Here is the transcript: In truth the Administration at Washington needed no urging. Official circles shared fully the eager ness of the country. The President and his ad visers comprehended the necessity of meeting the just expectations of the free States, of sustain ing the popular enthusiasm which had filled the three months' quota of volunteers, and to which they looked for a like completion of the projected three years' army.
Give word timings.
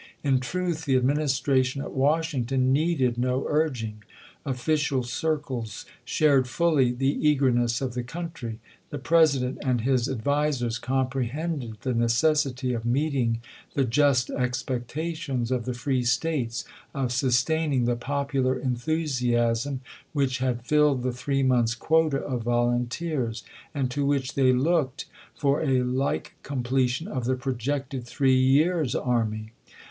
In 0.23 0.39
truth 0.39 0.85
the 0.85 0.95
Administration 0.95 1.79
at 1.83 1.91
Washington 1.93 2.73
needed 2.73 3.19
no 3.19 3.45
urging. 3.47 4.01
Official 4.47 5.03
circles 5.03 5.85
shared 6.03 6.47
fully 6.47 6.91
the 6.91 7.13
eager 7.29 7.51
ness 7.51 7.81
of 7.81 7.93
the 7.93 8.01
country. 8.01 8.57
The 8.89 8.97
President 8.97 9.59
and 9.63 9.81
his 9.81 10.09
ad 10.09 10.23
visers 10.23 10.81
comprehended 10.81 11.81
the 11.81 11.93
necessity 11.93 12.73
of 12.73 12.83
meeting 12.83 13.41
the 13.75 13.83
just 13.85 14.31
expectations 14.31 15.51
of 15.51 15.65
the 15.65 15.73
free 15.75 16.03
States, 16.03 16.65
of 16.95 17.11
sustain 17.11 17.71
ing 17.71 17.85
the 17.85 17.95
popular 17.95 18.57
enthusiasm 18.57 19.81
which 20.13 20.39
had 20.39 20.65
filled 20.65 21.03
the 21.03 21.13
three 21.13 21.43
months' 21.43 21.75
quota 21.75 22.17
of 22.21 22.41
volunteers, 22.41 23.43
and 23.75 23.91
to 23.91 24.03
which 24.03 24.33
they 24.33 24.51
looked 24.51 25.05
for 25.35 25.61
a 25.61 25.83
like 25.83 26.33
completion 26.41 27.07
of 27.07 27.25
the 27.25 27.35
projected 27.35 28.03
three 28.03 28.33
years' 28.33 28.95
army. 28.95 29.51